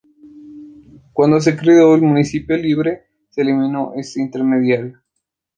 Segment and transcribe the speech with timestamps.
[1.13, 4.99] Cuando se creó el municipio libre, se eliminó este intermediario.